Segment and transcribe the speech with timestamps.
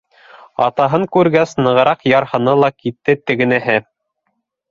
[0.67, 3.79] Атаһын күргәс, нығыраҡ ярһыны ла китте тегенеһе.